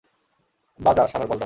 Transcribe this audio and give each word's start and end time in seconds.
বাজা, 0.79 1.03
শালার 1.07 1.27
বলদা। 1.27 1.39